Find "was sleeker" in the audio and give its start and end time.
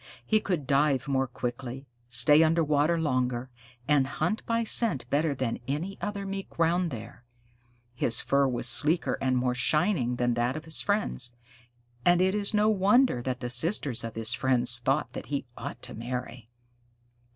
8.47-9.19